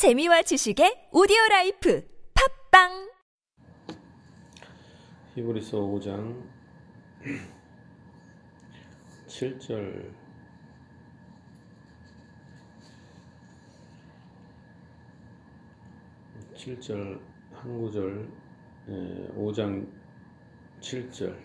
[0.00, 2.02] 재미와 지식의 오디오 라이프
[2.70, 3.10] 팟빵
[5.34, 6.42] 히브리서 5장
[9.26, 10.10] 7절
[16.54, 17.20] 7절
[17.52, 18.26] 한 구절
[19.36, 19.86] 5장
[20.80, 21.36] 7절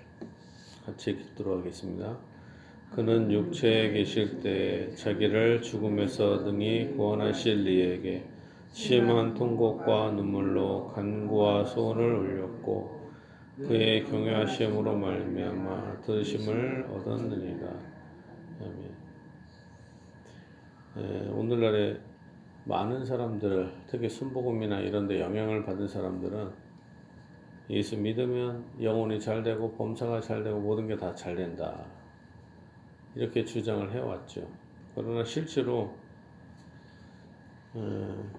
[0.86, 2.18] 같이 읽도록 하겠습니다.
[2.94, 8.35] 그는 육체에 계실 때 자기를 죽음에서 능히 구원하실 이에게
[8.76, 13.10] 심한 통곡과 눈물로 간구와 소원을 올렸고
[13.56, 17.70] 그의 경외하심으로 말미암아 들으심을 얻었느니라.
[18.60, 18.96] 아멘.
[20.98, 22.02] 에, 오늘날에
[22.66, 26.52] 많은 사람들, 특히 순복음이나 이런 데 영향을 받은 사람들은
[27.70, 31.86] 예수 믿으면 영혼이 잘 되고 범사가 잘 되고 모든 게 다 잘 된다.
[33.16, 34.46] 이렇게 주장을 해왔죠.
[34.96, 35.96] 그러나 실제로
[37.76, 38.32] 음,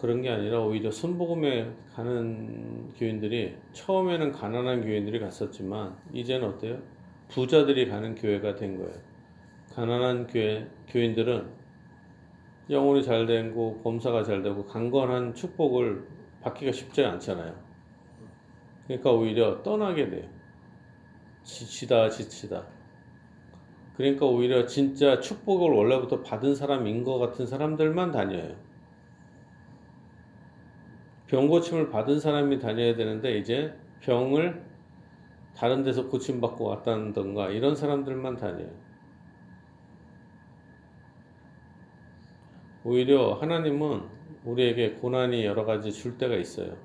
[0.00, 6.78] 그런 게 아니라 오히려 순복음에 가는 교인들이 처음에는 가난한 교인들이 갔었지만 이제는 어때요?
[7.28, 8.94] 부자들이 가는 교회가 된 거예요.
[9.74, 11.46] 가난한 교회 교인들은
[12.70, 16.08] 영혼이 잘 되고 범사가 잘 되고 강건한 축복을
[16.40, 17.54] 받기가 쉽지 않잖아요.
[18.86, 20.26] 그러니까 오히려 떠나게 돼요.
[21.42, 22.66] 지치다 지치다.
[23.96, 28.69] 그러니까 오히려 진짜 축복을 원래부터 받은 사람인 것 같은 사람들만 다녀요.
[31.30, 34.64] 병 고침을 받은 사람이 다녀야 되는데 이제 병을
[35.54, 38.68] 다른 데서 고침받고 왔다던가 이런 사람들만 다녀요.
[42.82, 44.08] 오히려 하나님은
[44.44, 46.76] 우리에게 고난이 여러 가지 줄 때가 있어요.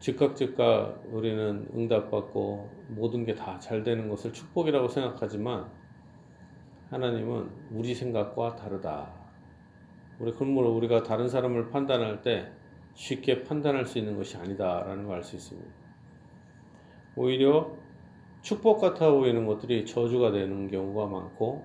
[0.00, 5.70] 즉각 즉각 우리는 응답받고 모든 게 다 잘 되는 것을 축복이라고 생각하지만
[6.90, 9.19] 하나님은 우리 생각과 다르다.
[10.20, 12.52] 우리 그러므로 우리가 다른 사람을 판단할 때
[12.94, 15.70] 쉽게 판단할 수 있는 것이 아니다라는 걸 알 수 있습니다.
[17.16, 17.76] 오히려
[18.42, 21.64] 축복 같아 보이는 것들이 저주가 되는 경우가 많고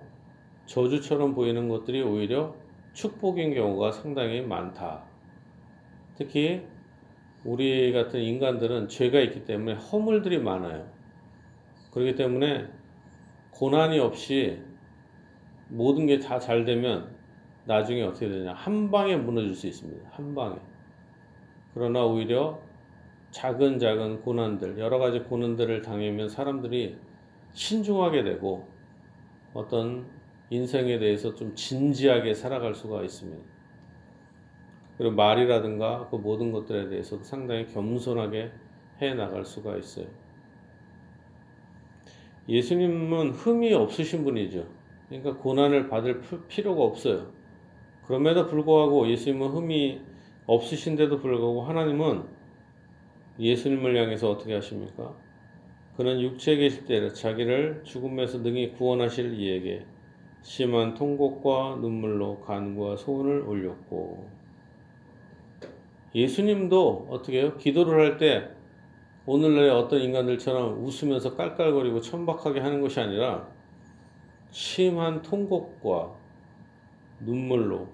[0.66, 2.56] 저주처럼 보이는 것들이 오히려
[2.94, 5.04] 축복인 경우가 상당히 많다.
[6.16, 6.66] 특히
[7.44, 10.90] 우리 같은 인간들은 죄가 있기 때문에 허물들이 많아요.
[11.92, 12.68] 그렇기 때문에
[13.50, 14.62] 고난이 없이
[15.68, 17.15] 모든 게 다 잘 되면
[17.66, 18.52] 나중에 어떻게 되냐.
[18.52, 20.08] 한 방에 무너질 수 있습니다.
[20.12, 20.56] 한 방에.
[21.74, 22.60] 그러나 오히려
[23.30, 26.96] 작은 작은 고난들, 여러 가지 고난들을 당하면 사람들이
[27.52, 28.66] 신중하게 되고
[29.52, 30.06] 어떤
[30.48, 33.42] 인생에 대해서 좀 진지하게 살아갈 수가 있습니다.
[34.96, 38.52] 그리고 말이라든가 그 모든 것들에 대해서도 상당히 겸손하게
[39.02, 40.06] 해 나갈 수가 있어요.
[42.48, 44.66] 예수님은 흠이 없으신 분이죠.
[45.08, 47.35] 그러니까 고난을 받을 필요가 없어요.
[48.06, 50.00] 그럼에도 불구하고 예수님은 흠이
[50.46, 52.24] 없으신데도 불구하고 하나님은
[53.38, 55.14] 예수님을 향해서 어떻게 하십니까?
[55.96, 59.84] 그는 육체에 계실 때 자기를 죽음에서 능히 구원하실 이에게
[60.42, 64.28] 심한 통곡과 눈물로 간구와 소원을 올렸고
[66.14, 67.56] 예수님도 어떻게 해요?
[67.56, 68.48] 기도를 할 때
[69.26, 73.48] 오늘날의 어떤 인간들처럼 웃으면서 깔깔거리고 천박하게 하는 것이 아니라
[74.50, 76.14] 심한 통곡과
[77.20, 77.88] 눈물로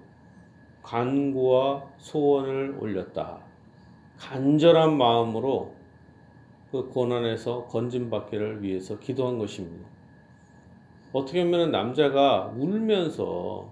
[0.83, 3.39] 간구와 소원을 올렸다.
[4.17, 5.73] 간절한 마음으로
[6.71, 9.87] 그 고난에서 건진받기를 위해서 기도한 것입니다.
[11.11, 13.69] 어떻게 보면 남자가 울면서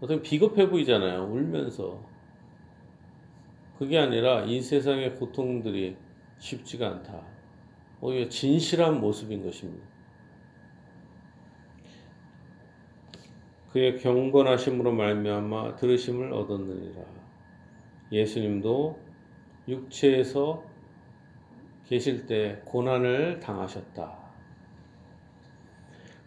[0.00, 1.24] 어떻게 비겁해 보이잖아요.
[1.24, 1.98] 울면서.
[3.78, 5.96] 그게 아니라 이 세상의 고통들이
[6.38, 7.22] 쉽지가 않다.
[8.00, 9.93] 오히려 진실한 모습인 것입니다.
[13.74, 17.02] 그의 경건하심으로 말미암아 들으심을 얻었느니라.
[18.12, 18.96] 예수님도
[19.66, 20.62] 육체에서
[21.84, 24.16] 계실 때 고난을 당하셨다.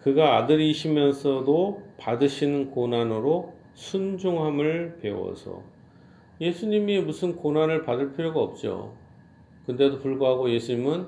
[0.01, 5.63] 그가 아들이시면서도 받으시는 고난으로 순종함을 배워서
[6.41, 8.93] 예수님이 무슨 고난을 받을 필요가 없죠.
[9.65, 11.07] 근데도 불구하고 예수님은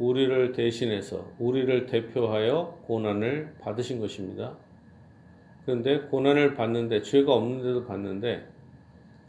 [0.00, 4.56] 우리를 대신해서 우리를 대표하여 고난을 받으신 것입니다.
[5.64, 8.46] 그런데 고난을 받는데 죄가 없는데도 받는데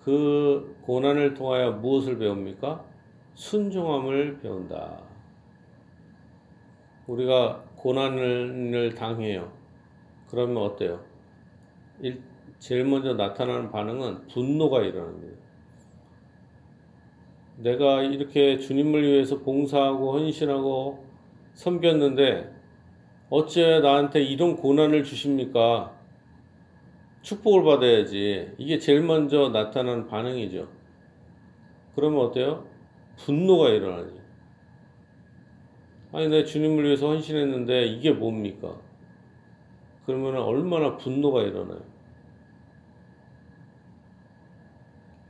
[0.03, 2.83] 그 고난을 통하여 무엇을 배웁니까?
[3.35, 4.99] 순종함을 배운다.
[7.07, 9.51] 우리가 고난을 당해요.
[10.29, 11.03] 그러면 어때요?
[11.99, 12.21] 일,
[12.59, 15.41] 제일 먼저 나타나는 반응은 분노가 일어납니다.
[17.57, 21.05] 내가 이렇게 주님을 위해서 봉사하고 헌신하고
[21.53, 22.51] 섬겼는데
[23.29, 26.00] 어째 나한테 이런 고난을 주십니까?
[27.21, 28.53] 축복을 받아야지.
[28.57, 30.67] 이게 제일 먼저 나타나는 반응이죠.
[31.95, 32.67] 그러면 어때요?
[33.17, 34.19] 분노가 일어나지.
[36.13, 38.75] 아니, 내 주님을 위해서 헌신했는데 이게 뭡니까?
[40.05, 41.81] 그러면 얼마나 분노가 일어나요.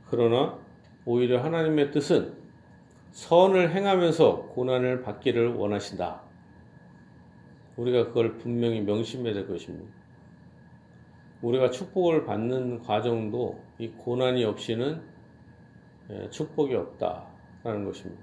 [0.08, 0.58] 그러나
[1.04, 2.34] 오히려 하나님의 뜻은
[3.10, 6.22] 선을 행하면서 고난을 받기를 원하신다.
[7.76, 10.01] 우리가 그걸 분명히 명심해야 될 것입니다.
[11.42, 15.02] 우리가 축복을 받는 과정도 이 고난이 없이는
[16.10, 18.22] 예, 축복이 없다라는 것입니다.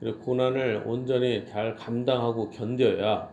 [0.00, 3.30] 그리고 고난을 온전히 잘 감당하고 견뎌야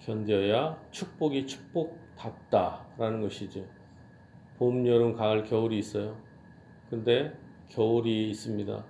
[0.00, 3.64] 견뎌야 축복이 축복답다라는 것이죠.
[4.58, 6.16] 봄, 여름, 가을, 겨울이 있어요.
[6.90, 7.32] 근데
[7.68, 8.84] 겨울이 있습니다.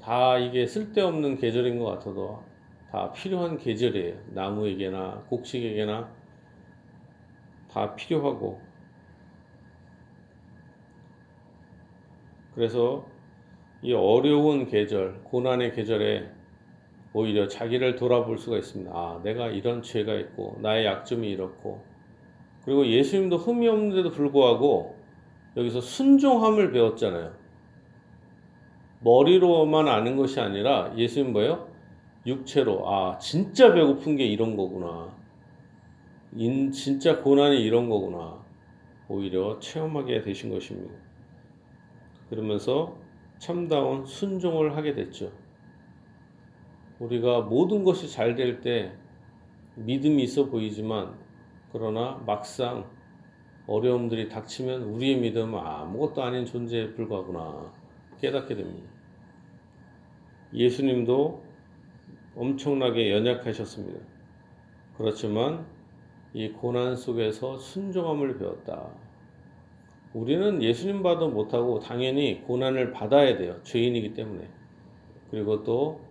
[0.00, 2.42] 다 이게 쓸데없는 계절인 것 같아도
[2.90, 4.14] 다 필요한 계절이에요.
[4.28, 6.15] 나무에게나 곡식에게나
[7.76, 8.58] 다 필요하고
[12.54, 13.04] 그래서
[13.82, 16.26] 이 어려운 계절, 고난의 계절에
[17.12, 18.90] 오히려 자기를 돌아볼 수가 있습니다.
[18.90, 21.84] 아, 내가 이런 죄가 있고 나의 약점이 이렇고
[22.64, 24.96] 그리고 예수님도 흠이 없는데도 불구하고
[25.58, 27.34] 여기서 순종함을 배웠잖아요.
[29.00, 31.68] 머리로만 아는 것이 아니라 예수님 뭐예요?
[32.26, 35.14] 육체로 아 진짜 배고픈 게 이런 거구나.
[36.36, 38.44] 인, 진짜 고난이 이런 거구나.
[39.08, 40.94] 오히려 체험하게 되신 것입니다.
[42.28, 42.96] 그러면서
[43.38, 45.32] 참다운 순종을 하게 됐죠.
[46.98, 48.92] 우리가 모든 것이 잘 될 때
[49.76, 51.14] 믿음이 있어 보이지만
[51.72, 52.90] 그러나 막상
[53.66, 57.72] 어려움들이 닥치면 우리의 믿음은 아무것도 아닌 존재에 불과하구나
[58.20, 58.88] 깨닫게 됩니다.
[60.54, 61.42] 예수님도
[62.36, 64.00] 엄청나게 연약하셨습니다.
[64.96, 65.66] 그렇지만
[66.36, 68.90] 이 고난 속에서 순종함을 배웠다.
[70.12, 73.56] 우리는 예수님 봐도 못하고 당연히 고난을 받아야 돼요.
[73.62, 74.46] 죄인이기 때문에.
[75.30, 76.02] 그리고 또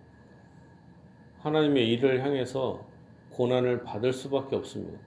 [1.38, 2.84] 하나님의 일을 향해서
[3.30, 4.98] 고난을 받을 수밖에 없습니다.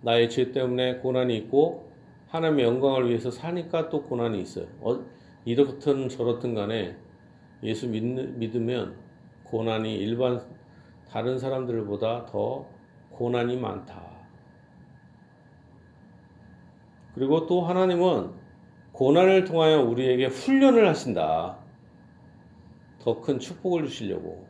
[0.00, 1.88] 나의 죄 때문에 고난이 있고
[2.26, 4.66] 하나님의 영광을 위해서 사니까 또 고난이 있어요.
[4.80, 5.04] 어,
[5.44, 6.96] 이렇든 저렇든 간에
[7.62, 8.96] 예수 믿, 믿으면
[9.44, 10.40] 고난이 일반
[11.08, 12.66] 다른 사람들보다 더
[13.10, 14.13] 고난이 많다.
[17.14, 18.30] 그리고 또 하나님은
[18.92, 21.58] 고난을 통하여 우리에게 훈련을 하신다.
[23.00, 24.46] 더 큰 축복을 주시려고.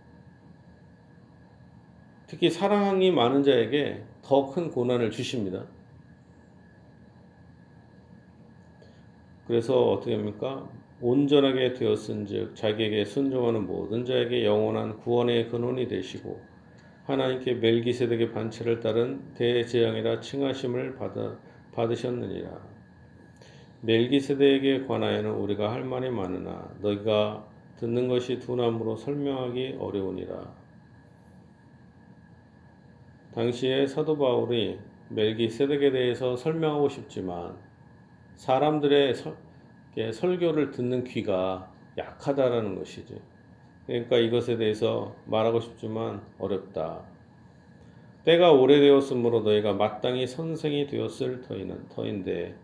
[2.27, 5.65] 특히 사랑이 많은 자에게 더 큰 고난을 주십니다.
[9.47, 10.69] 그래서 어떻게 합니까?
[11.01, 16.41] 온전하게 되었은즉 자기에게 순종하는 모든 자에게 영원한 구원의 근원이 되시고
[17.05, 21.37] 하나님께 멜기세덱의 반체를 따른 대재앙이라 칭하심을 받아,
[21.75, 22.51] 받으셨느니라.
[23.83, 30.55] 멜기세덱에 관하여는 우리가 할 말이 많으나 너희가 듣는 것이 두나무로 설명하기 어려우니라.
[33.35, 34.79] 당시에 사도 바울이
[35.11, 37.57] 멜기세덱에 대해서 설명하고 싶지만
[38.37, 39.37] 사람들의 설,
[40.13, 43.21] 설교를 듣는 귀가 약하다라는 것이지.
[43.87, 47.14] 그러니까 이것에 대해서 말하고 싶지만 어렵다.
[48.25, 52.57] 때가 오래되었으므로 너희가 마땅히 선생이 되었을 터이는 터인데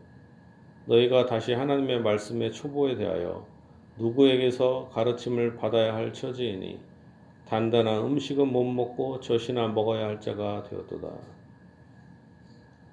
[0.87, 3.47] 너희가 다시 하나님의 말씀의 초보에 대하여
[3.99, 6.81] 누구에게서 가르침을 받아야 할 처지이니
[7.47, 11.09] 단단한 음식은 못 먹고 젖이나 먹어야 할 자가 되었도다.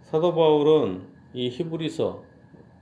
[0.02, 2.24] 사도 바울은 이 히브리서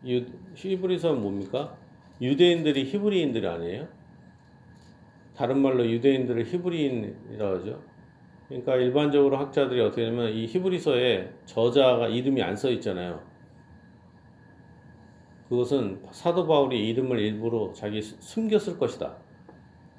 [0.08, 0.26] 유,
[0.56, 1.78] 히브리서는 뭡니까?
[2.22, 3.88] 유대인들이 히브리인들 아니에요?
[5.36, 7.95] 다른 말로 유대인들을 히브리인이라고 하죠.
[8.48, 13.22] 그러니까 일반적으로 학자들이 어떻게 하냐면 이 히브리서에 저자가 이름이 안 써 있잖아요.
[15.50, 19.16] 그것은 사도 바울이 이름을 일부러 자기 숨겼을 것이다.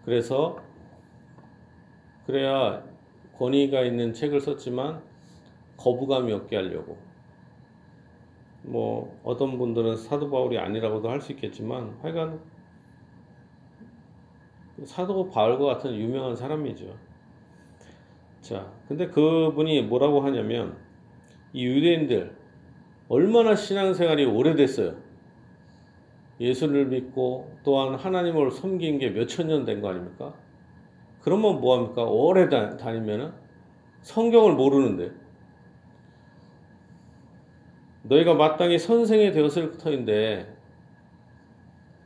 [0.04, 0.58] 그래서
[2.26, 2.82] 그래야
[3.38, 5.02] 권위가 있는 책을 썼지만
[5.76, 6.98] 거부감이 없게 하려고.
[8.62, 12.40] 뭐 어떤 분들은 사도 바울이 아니라고도 할 수 있겠지만 하여간
[14.84, 17.05] 사도 바울과 같은 유명한 사람이죠.
[18.46, 20.76] 자, 근데 그분이 뭐라고 하냐면
[21.52, 22.36] 이 유대인들
[23.08, 24.94] 얼마나 신앙생활이 오래됐어요.
[26.38, 30.32] 예수를 믿고 또한 하나님을 섬긴 게 몇 천 년 된 거 아닙니까?
[31.22, 32.04] 그러면 뭐합니까?
[32.04, 33.32] 오래 다니면은
[34.02, 35.10] 성경을 모르는데
[38.04, 40.54] 너희가 마땅히 선생이 되었을 터인데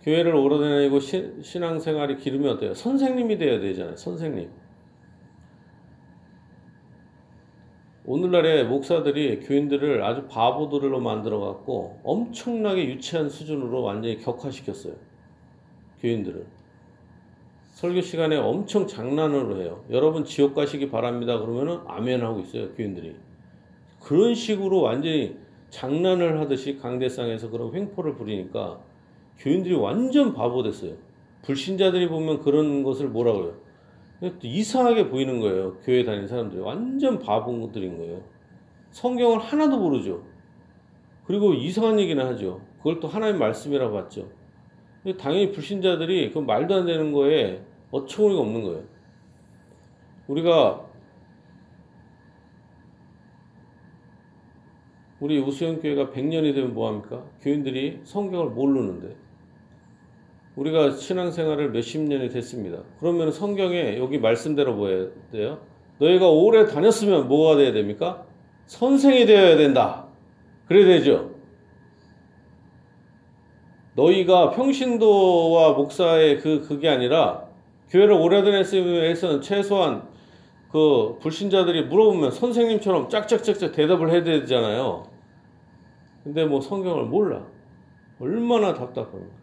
[0.05, 1.01] 교회를 오래 다니고
[1.43, 2.73] 신앙생활이 기르면 어때요?
[2.73, 3.97] 선생님이 되어야 되잖아요.
[3.97, 4.49] 선생님.
[8.11, 14.95] 오늘날의 목사들이 교인들을 아주 바보들로 만들어 갖고 엄청나게 유치한 수준으로 완전히 격화시켰어요.
[16.01, 16.45] 교인들을.
[17.75, 19.85] 설교 시간에 엄청 장난으로 해요.
[19.91, 21.39] 여러분 지옥 가시기 바랍니다.
[21.39, 22.73] 그러면은 아멘 하고 있어요.
[22.73, 23.15] 교인들이.
[24.01, 25.37] 그런 식으로 완전히
[25.69, 28.81] 장난을 하듯이 강대상에서 그런 횡포를 부리니까
[29.39, 30.95] 교인들이 완전 바보 됐어요.
[31.43, 33.55] 불신자들이 보면 그런 것을 뭐라 그래요?
[34.43, 35.75] 이상하게 보이는 거예요.
[35.83, 36.61] 교회 다니는 사람들이.
[36.61, 38.23] 완전 바보들인 거예요.
[38.91, 40.23] 성경을 하나도 모르죠.
[41.25, 42.61] 그리고 이상한 얘기나 하죠.
[42.79, 44.29] 그걸 또 하나님 말씀이라고 봤죠.
[45.19, 48.85] 당연히 불신자들이 그 말도 안 되는 거에 어처구니가 없는 거예요.
[50.27, 50.87] 우리가
[55.21, 57.25] 우리 우수영 교회가 100년이 되면 뭐합니까?
[57.43, 59.17] 교인들이 성경을 모르는데
[60.61, 62.83] 우리가 신앙생활을 몇십 년이 됐습니다.
[62.99, 65.59] 그러면 성경에 여기 말씀대로 뭐 돼요?
[65.99, 68.27] 너희가 오래 다녔으면 뭐가 돼야 됩니까?
[68.67, 70.07] 선생이 되어야 된다.
[70.67, 71.31] 그래야 되죠.
[73.97, 77.49] 너희가 평신도와 목사의 그 그게 아니라
[77.89, 80.09] 교회를 오래 다녔으면 최소한
[80.71, 85.05] 그 불신자들이 물어보면 선생님처럼 짝짝짝짝 대답을 해야 되잖아요.
[86.23, 87.47] 근데 뭐 성경을 몰라.
[88.21, 89.40] 얼마나 답답합니까?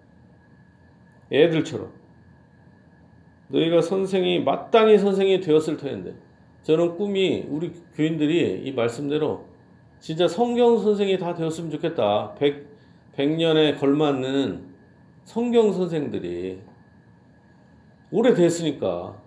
[1.31, 1.91] 애들처럼.
[3.49, 6.15] 너희가 선생이 마땅히 선생이 되었을 터인데
[6.63, 9.45] 저는 꿈이 우리 교인들이 이 말씀대로
[9.99, 12.35] 진짜 성경 선생이 다 되었으면 좋겠다.
[12.35, 12.67] 100,
[13.15, 14.67] 100년에 걸맞는
[15.23, 16.61] 성경 선생들이
[18.11, 19.21] 오래됐으니까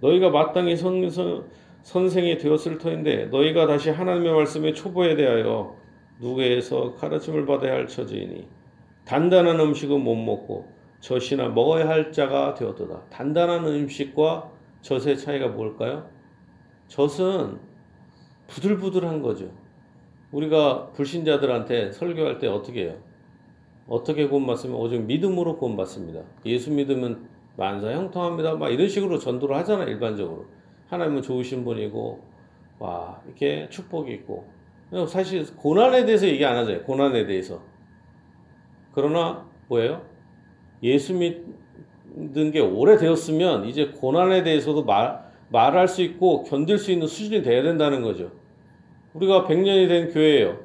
[0.00, 1.46] 너희가 마땅히 선, 선,
[1.82, 5.76] 선생이 되었을 터인데 너희가 다시 하나님의 말씀에 초보에 대하여
[6.20, 8.46] 누구에서 가르침을 받아야 할 처지이니
[9.04, 10.66] 단단한 음식은 못 먹고
[11.00, 13.02] 젖이나 먹어야 할 자가 되었도다.
[13.10, 16.08] 단단한 음식과 젖의 차이가 뭘까요?
[16.88, 17.58] 젖은
[18.46, 19.50] 부들부들한 거죠.
[20.32, 22.96] 우리가 불신자들한테 설교할 때 어떻게 해요?
[23.86, 26.22] 어떻게 구원받으면 오직 믿음으로 구원받습니다.
[26.46, 28.54] 예수 믿으면 만사 형통합니다.
[28.54, 30.46] 막 이런 식으로 전도를 하잖아요, 일반적으로.
[30.88, 32.20] 하나님은 좋으신 분이고,
[32.78, 34.46] 와, 이렇게 축복이 있고.
[35.08, 37.62] 사실 고난에 대해서 얘기 안 하잖아요, 고난에 대해서.
[38.94, 40.02] 그러나 뭐예요?
[40.82, 47.42] 예수 믿는 게 오래되었으면 이제 고난에 대해서도 말, 말할 수 있고 견딜 수 있는 수준이
[47.42, 48.30] 돼야 된다는 거죠.
[49.14, 50.58] 우리가 100년이 된 교회예요.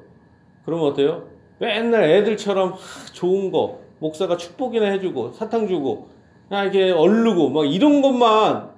[0.66, 1.28] 그러면 어때요?
[1.60, 2.76] 맨날 애들처럼
[3.14, 6.10] 좋은 거, 목사가 축복이나 해주고, 사탕 주고,
[6.52, 8.70] 이렇게 얼르고, 막 이런 것만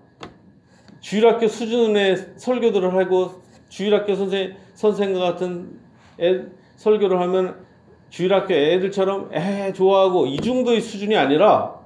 [1.00, 5.80] 주일학교 수준의 설교들을 하고, 주일학교 선생, 선생과 같은
[6.20, 6.44] 애,
[6.76, 7.66] 설교를 하면
[8.12, 11.80] 주일학교 애들처럼 에 좋아하고 이 정도의 수준이 아니라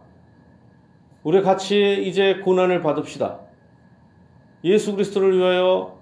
[1.21, 3.39] 우리 같이 이제 고난을 받읍시다.
[4.63, 5.99] 예수 그리스도를 위하여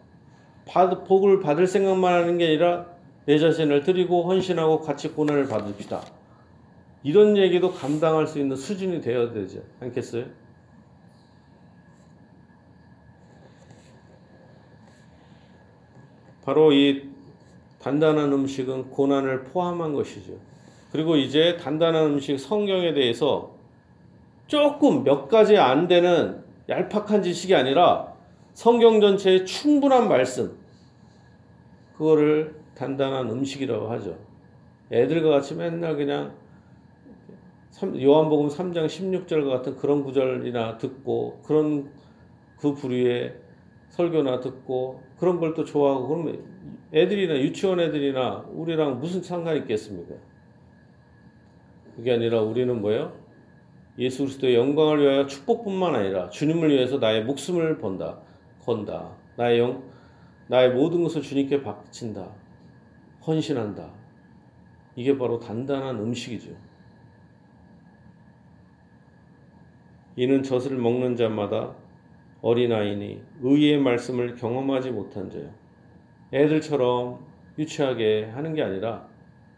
[0.66, 2.86] 받, 복을 받을 생각만 하는 게 아니라
[3.26, 6.02] 내 자신을 드리고 헌신하고 같이 고난을 받읍시다.
[7.04, 10.26] 이런 얘기도 감당할 수 있는 수준이 되어야 되지 않겠어요?
[16.46, 17.13] 바로 이
[17.84, 20.32] 단단한 음식은 고난을 포함한 것이죠.
[20.94, 23.56] 그리고 이제 단단한 음식 성경에 대해서
[24.48, 28.14] 조금 몇 가지 안 되는 얄팍한 지식이 아니라
[28.54, 30.56] 성경 전체의 충분한 말씀,
[31.98, 34.18] 그거를 단단한 음식이라고 하죠.
[34.90, 36.34] 애들과 같이 맨날 그냥
[38.00, 41.92] 요한복음 3장 16절과 같은 그런 구절이나 듣고 그런
[42.58, 43.36] 그 부류의
[43.90, 46.53] 설교나 듣고 그런 걸 또 좋아하고 그러면
[46.94, 50.14] 애들이나 유치원 애들이나 우리랑 무슨 상관이 있겠습니까?
[51.96, 53.14] 그게 아니라 우리는 뭐예요?
[53.98, 58.20] 예수 그리스도의 영광을 위하여 축복뿐만 아니라 주님을 위해서 나의 목숨을 번다,
[58.60, 59.16] 건다.
[59.38, 59.84] 나의 영,
[60.48, 62.32] 나의 모든 것을 주님께 바친다.
[63.26, 63.92] 헌신한다.
[64.96, 66.52] 이게 바로 단단한 음식이죠.
[70.16, 71.76] 이는 젖을 먹는 자마다
[72.42, 75.63] 어린아이니 의의 말씀을 경험하지 못한 자요.
[76.34, 77.20] 애들처럼
[77.58, 79.08] 유치하게 하는 게 아니라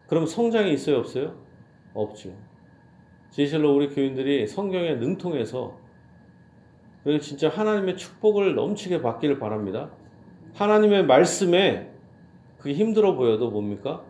[0.08, 1.36] 그럼 성장이 있어요 없어요?
[1.94, 2.32] 없죠.
[3.32, 5.78] 진실로 우리 교인들이 성경에 능통해서
[7.04, 9.92] 그리고 진짜 하나님의 축복을 넘치게 받기를 바랍니다.
[10.54, 11.92] 하나님의 말씀에
[12.58, 14.04] 그게 힘들어 보여도 뭡니까?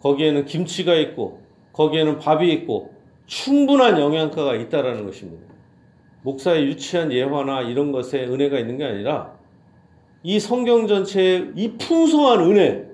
[0.00, 1.40] 거기에는 김치가 있고
[1.72, 2.94] 거기에는 밥이 있고
[3.26, 5.46] 충분한 영양가가 있다라는 것입니다.
[6.22, 9.35] 목사의 유치한 예화나 이런 것에 은혜가 있는 게 아니라
[10.26, 12.84] 이 성경 전체의 이 풍성한 은혜,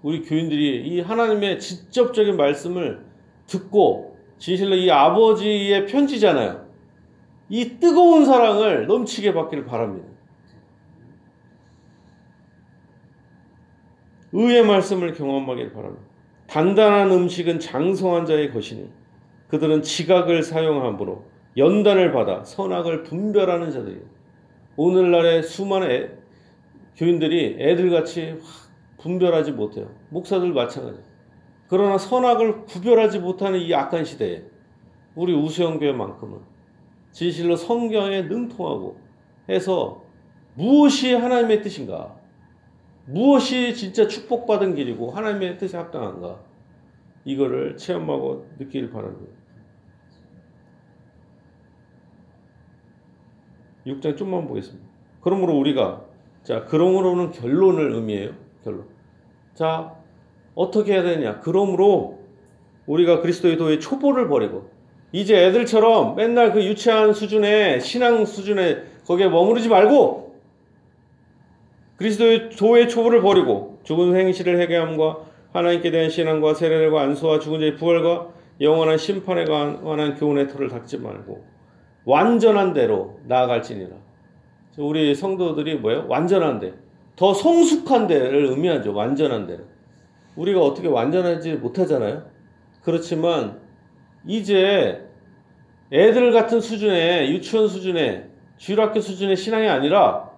[0.00, 3.04] 우리 교인들이 이 하나님의 직접적인 말씀을
[3.48, 6.64] 듣고 진실로 이 아버지의 편지잖아요.
[7.48, 10.06] 이 뜨거운 사랑을 넘치게 받기를 바랍니다.
[14.30, 16.04] 의의 말씀을 경험하길 바랍니다.
[16.46, 18.88] 단단한 음식은 장성한 자의 것이니
[19.48, 21.24] 그들은 지각을 사용함으로
[21.56, 24.02] 연단을 받아 선악을 분별하는 자들이에요.
[24.76, 26.21] 오늘날의 수많은 애,
[26.96, 28.38] 교인들이 애들같이
[28.98, 29.94] 분별하지 못해요.
[30.10, 31.00] 목사들 마찬가지.
[31.68, 34.44] 그러나 선악을 구별하지 못하는 이 악한 시대에
[35.14, 36.40] 우리 우수영교회만큼은
[37.12, 39.00] 진실로 성경에 능통하고
[39.48, 40.02] 해서
[40.54, 42.16] 무엇이 하나님의 뜻인가?
[43.06, 46.40] 무엇이 진짜 축복받은 길이고 하나님의 뜻에 합당한가?
[47.24, 49.32] 이거를 체험하고 느끼길 바랍니다.
[53.86, 54.88] 6장 좀만 보겠습니다.
[55.20, 56.04] 그러므로 우리가
[56.44, 58.32] 자, 그러므로는 결론을 의미해요.
[58.64, 58.86] 결론.
[59.54, 59.94] 자,
[60.54, 61.40] 어떻게 해야 되냐?
[61.40, 62.18] 그러므로
[62.86, 64.70] 우리가 그리스도의 도의 초보를 버리고
[65.12, 70.36] 이제 애들처럼 맨날 그 유치한 수준의 신앙 수준에 거기에 머무르지 말고
[71.96, 75.18] 그리스도의 도의 초보를 버리고 죽은 행실을 회개함과
[75.52, 78.28] 하나님께 대한 신앙과 세례들과 안수와 죽은 자의 부활과
[78.60, 81.44] 영원한 심판에 관한 교훈의 틀을 닦지 말고
[82.04, 83.90] 완전한 대로 나아갈지니라.
[84.78, 86.06] 우리 성도들이 뭐예요?
[86.08, 86.74] 완전한 데.
[87.16, 88.94] 더 성숙한 데를 의미하죠.
[88.94, 89.66] 완전한 데를.
[90.36, 92.24] 우리가 어떻게 완전하지 못하잖아요.
[92.82, 93.60] 그렇지만
[94.26, 95.06] 이제
[95.92, 100.30] 애들 같은 수준의 유치원 수준의 주일학교 수준의 신앙이 아니라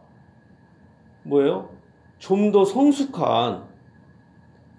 [1.23, 1.71] 뭐예요?
[2.19, 3.65] 좀 더 성숙한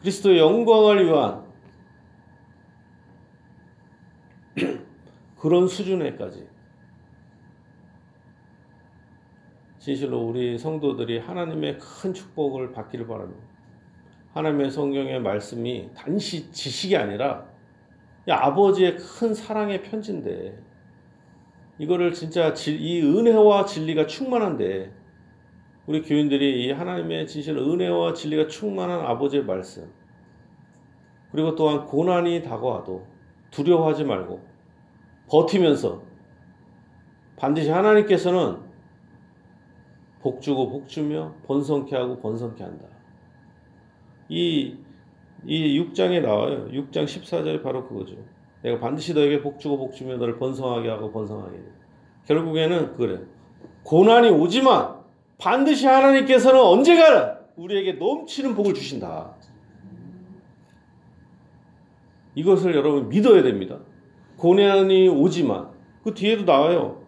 [0.01, 1.43] 그리스도의 영광을 위한
[5.37, 6.47] 그런 수준에까지
[9.85, 13.39] 진실로 우리 성도들이 하나님의 큰 축복을 받기를 바랍니다.
[14.33, 17.45] 하나님의 성경의 말씀이 단시 지식이 아니라
[18.27, 20.57] 아버지의 큰 사랑의 편지인데
[21.77, 24.91] 이거를 진짜 이 은혜와 진리가 충만한데
[25.85, 29.87] 우리 교인들이 이 하나님의 진실 은혜와 진리가 충만한 아버지의 말씀
[31.31, 33.05] 그리고 또한 고난이 다가와도
[33.51, 34.41] 두려워하지 말고
[35.29, 36.01] 버티면서
[37.35, 38.64] 반드시 하나님께서는
[40.25, 42.87] 복 주고 복 주며 번성케 하고 번성케 한다.
[44.27, 44.75] 이,
[45.45, 46.67] 이 6장에 나와요.
[46.71, 48.15] 6장 14절이 바로 그거죠.
[48.63, 51.61] 내가 반드시 너에게 복 주고 복 주며 너를 번성하게 하고 번성하게 해.
[52.25, 53.21] 결국에는 그래.
[53.83, 54.95] 고난이 오지만
[55.37, 59.35] 반드시 하나님께서는 언제가 우리에게 넘치는 복을 주신다.
[62.33, 63.77] 이것을 여러분 믿어야 됩니다.
[64.37, 65.69] 고난이 오지만
[66.03, 67.04] 그 뒤에도 나와요.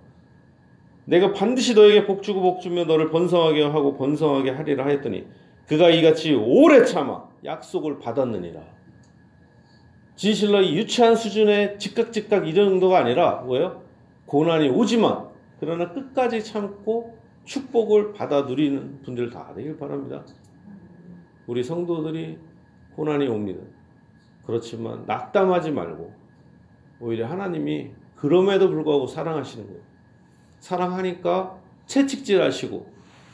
[1.08, 5.26] 내가 반드시 너에게 복 주고 복 주며 너를 번성하게 하고 번성하게 하리라 하였더니
[5.66, 8.62] 그가 이같이 오래 참아 약속을 받았느니라.
[10.16, 13.84] 진실로 유치한 수준의 즉각즉각 이런 정도가 아니라 뭐예요?
[14.26, 15.30] 고난이 오지만
[15.62, 20.26] 그러나 끝까지 참고 축복을 받아 누리는 분들 다 되길 바랍니다.
[21.46, 22.38] 우리 성도들이
[22.98, 23.62] 고난이 옵니다.
[24.46, 26.14] 그렇지만 낙담하지 말고
[27.00, 29.87] 오히려 하나님이 그럼에도 불구하고 사랑하시는 거예요.
[30.60, 32.88] 사랑하니까 채찍질 하시고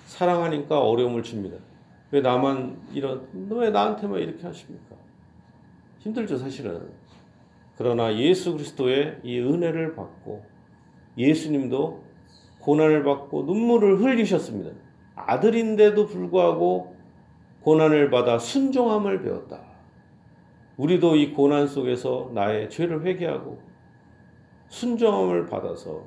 [0.06, 1.58] 사랑하니까 어려움을 줍니다.
[2.12, 4.96] 왜 나만 이런 왜 나한테만 이렇게 하십니까?
[6.00, 6.92] 힘들죠 사실은.
[7.78, 10.44] 그러나 예수 그리스도의 이 은혜를 받고
[11.18, 12.04] 예수님도
[12.60, 14.72] 고난을 받고 눈물을 흘리셨습니다.
[15.16, 16.96] 아들인데도 불구하고
[17.62, 19.62] 고난을 받아 순종함을 배웠다.
[20.78, 23.60] 우리도 이 고난 속에서 나의 죄를 회개하고
[24.70, 26.04] 순종함을 받아서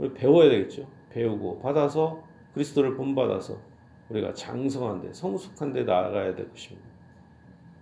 [0.00, 0.86] 우리 배워야 되겠죠.
[1.10, 2.22] 배우고 받아서
[2.54, 3.58] 그리스도를 본받아서
[4.08, 6.88] 우리가 장성한데 성숙한데 나아가야 될 것입니다.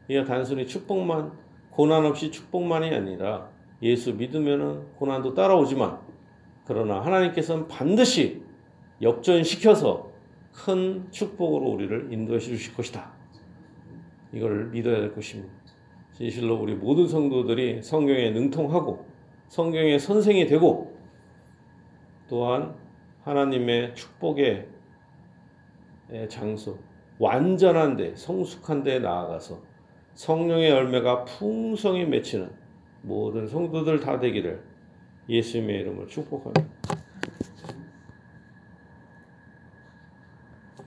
[0.08, 1.32] 이게 단순히 축복만
[1.70, 3.48] 고난 없이 축복만이 아니라
[3.82, 6.00] 예수 믿으면은 고난도 따라오지만
[6.66, 8.42] 그러나 하나님께서는 반드시
[9.00, 10.10] 역전시켜서
[10.52, 13.12] 큰 축복으로 우리를 인도해 주실 것이다.
[14.32, 15.54] 이걸 믿어야 될 것입니다.
[16.14, 19.06] 진실로 우리 모든 성도들이 성경에 능통하고
[19.46, 20.97] 성경의 선생이 되고
[22.28, 22.74] 또한
[23.24, 24.68] 하나님의 축복의
[26.28, 26.78] 장소,
[27.18, 29.60] 완전한 데, 성숙한 데 나아가서
[30.14, 32.50] 성령의 열매가 풍성히 맺히는
[33.02, 34.62] 모든 성도들 다 되기를
[35.28, 36.97] 예수님의 이름으로 축복합니다.